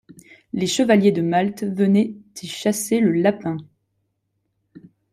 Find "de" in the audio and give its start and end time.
1.11-1.21